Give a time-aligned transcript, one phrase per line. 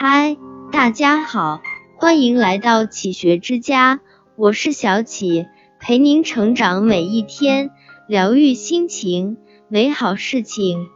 [0.00, 0.36] 嗨，
[0.70, 1.60] 大家好，
[1.96, 3.98] 欢迎来到启学之家，
[4.36, 5.46] 我是小启，
[5.80, 7.72] 陪您成长每一天，
[8.06, 10.86] 疗愈心情，美好事情。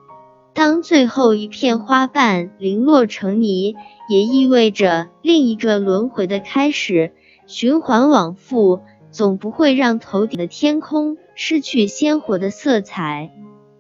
[0.55, 3.75] 当最后一片花瓣零落成泥，
[4.09, 7.13] 也意味着另一个轮回的开始，
[7.49, 13.33] 循环往复，总不会让头顶的天空失去鲜活的色彩。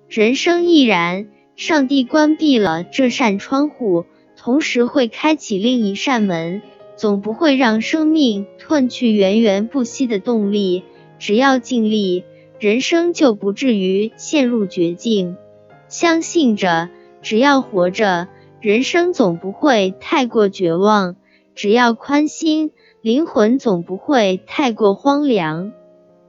[0.08, 4.04] 人生亦然，上帝关闭了这扇窗户。
[4.42, 6.62] 同时会开启另一扇门，
[6.96, 10.82] 总不会让生命褪去源源不息的动力。
[11.20, 12.24] 只要尽力，
[12.58, 15.36] 人生就不至于陷入绝境。
[15.86, 16.88] 相信着，
[17.22, 18.26] 只要活着，
[18.60, 21.14] 人生总不会太过绝望。
[21.54, 25.70] 只要宽心，灵魂总不会太过荒凉。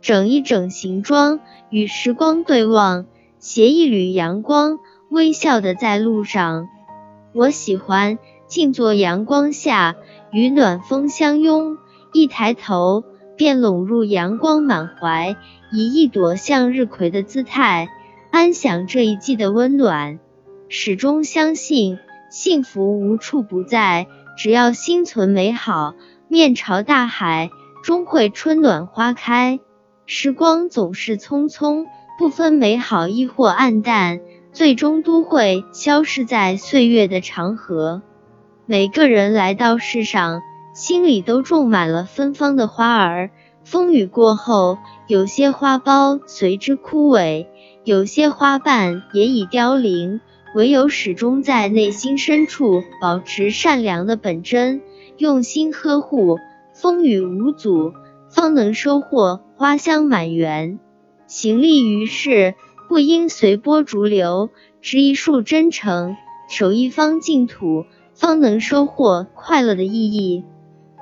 [0.01, 1.39] 整一整行装，
[1.71, 3.07] 与时光对望，
[3.39, 4.77] 携一缕阳光，
[5.09, 6.67] 微笑的在路上。
[7.33, 9.95] 我喜欢静坐阳光下，
[10.31, 11.79] 与暖风相拥，
[12.13, 13.03] 一抬头
[13.35, 15.35] 便笼入阳光满怀，
[15.71, 17.89] 以一朵向日葵的姿态，
[18.29, 20.19] 安享这一季的温暖。
[20.69, 21.97] 始终相信
[22.29, 24.05] 幸福无处不在，
[24.37, 25.95] 只要心存美好，
[26.27, 27.49] 面朝大海，
[27.83, 29.59] 终会春暖花开。
[30.05, 31.87] 时光总是匆匆，
[32.19, 34.19] 不分美好亦或暗淡。
[34.53, 38.01] 最终都会消失在岁月的长河。
[38.65, 40.41] 每个人来到世上，
[40.73, 43.31] 心里都种满了芬芳的花儿。
[43.63, 47.47] 风雨过后，有些花苞随之枯萎，
[47.83, 50.21] 有些花瓣也已凋零。
[50.55, 54.81] 唯有始终在内心深处保持善良的本真，
[55.17, 56.37] 用心呵护，
[56.75, 57.93] 风雨无阻，
[58.29, 60.77] 方能收获花香满园。
[61.25, 62.53] 行立于世。
[62.87, 64.49] 不应随波逐流，
[64.81, 66.15] 植一束真诚，
[66.49, 70.43] 守一方净土，方能收获快乐的意义。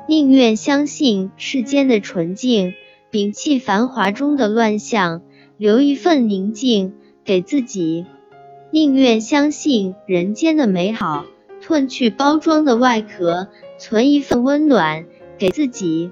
[0.07, 2.73] 宁愿相信世间的纯净，
[3.11, 5.21] 摒弃繁华中的乱象，
[5.57, 6.93] 留一份宁静
[7.23, 8.05] 给自己。
[8.71, 11.25] 宁愿相信人间的美好，
[11.61, 15.05] 褪去包装的外壳，存一份温暖
[15.37, 16.11] 给自己。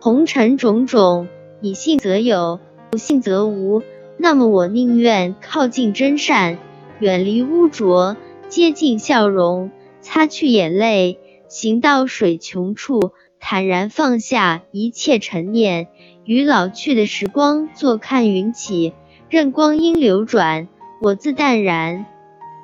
[0.00, 1.28] 红尘种种，
[1.60, 3.82] 你信则有，不信则无。
[4.18, 6.58] 那么我宁愿靠近真善，
[6.98, 8.16] 远离污浊，
[8.48, 9.70] 接近笑容，
[10.00, 11.18] 擦去眼泪，
[11.48, 15.86] 行到水穷处，坦然放下一切尘念，
[16.24, 18.92] 与老去的时光坐看云起，
[19.30, 20.66] 任光阴流转，
[21.00, 22.04] 我自淡然。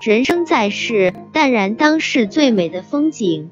[0.03, 3.50] 人生在世，淡然当是最美的风景。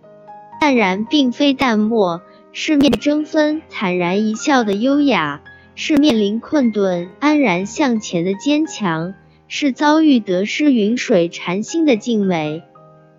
[0.60, 2.20] 淡然并非淡漠，
[2.52, 5.40] 是面争锋，坦然一笑的优雅。
[5.74, 9.14] 是面临困顿安然向前的坚强，
[9.48, 12.62] 是遭遇得失云水禅心的静美。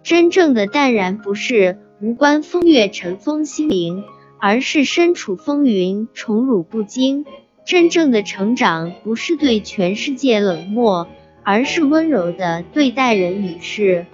[0.03, 4.03] 真正的淡然，不是无关风月尘封心灵，
[4.39, 7.25] 而是身处风云宠辱不惊。
[7.65, 11.07] 真正的成长，不是对全世界冷漠，
[11.43, 14.05] 而是温柔的对待人与事。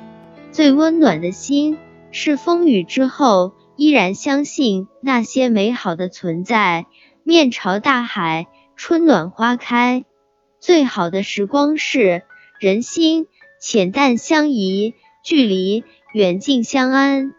[0.52, 1.78] 最温暖的心，
[2.12, 6.86] 是风雨之后依然相信那些美好的存在。
[7.29, 10.03] 面朝大海，春暖花开。
[10.59, 12.23] 最好的时光是
[12.59, 13.28] 人心
[13.62, 17.35] 浅淡相宜，距离远近相安。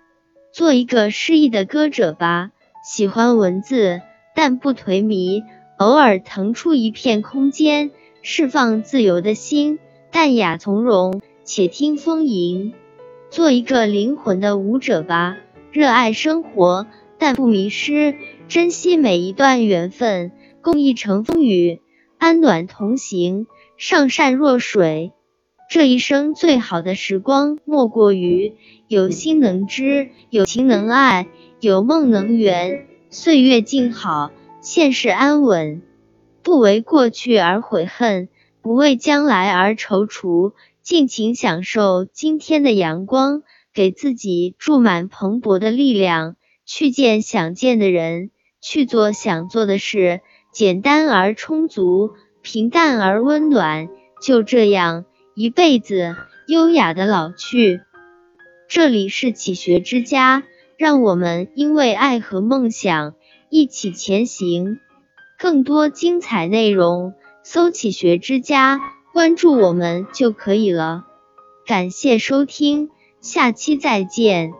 [0.52, 2.52] 做一个诗意的歌者吧，
[2.84, 4.00] 喜欢文字，
[4.36, 5.42] 但不颓靡。
[5.76, 7.90] 偶尔腾出一片空间，
[8.22, 9.80] 释放自由的心，
[10.12, 12.74] 淡雅从容，且听风吟。
[13.28, 15.36] 做一个灵魂的舞者吧，
[15.72, 16.86] 热爱生活。
[17.20, 18.16] 但不迷失，
[18.48, 20.32] 珍惜每一段缘分，
[20.62, 21.82] 共一程风雨，
[22.16, 25.12] 安暖同行，上善若水。
[25.68, 28.54] 这一生最好的时光，莫过于
[28.88, 31.28] 有心能知，有情能爱，
[31.60, 32.86] 有梦能圆。
[33.10, 34.32] 岁月静好，
[34.62, 35.82] 现世安稳，
[36.42, 38.30] 不为过去而悔恨，
[38.62, 43.42] 不为将来而踌躇，尽情享受今天的阳光，
[43.74, 46.36] 给自己注满蓬勃的力量。
[46.72, 48.30] 去见想见的人，
[48.60, 50.20] 去做想做的事，
[50.52, 52.12] 简单而充足，
[52.42, 53.88] 平淡而温暖，
[54.22, 56.14] 就这样一辈子
[56.46, 57.80] 优雅的老去。
[58.68, 60.44] 这里是启学之家，
[60.76, 63.16] 让我们因为爱和梦想
[63.48, 64.78] 一起前行。
[65.40, 68.80] 更多精彩内容，搜“启学之家”，
[69.12, 71.04] 关注我们就可以了。
[71.66, 72.90] 感谢收听，
[73.20, 74.52] 下期再见。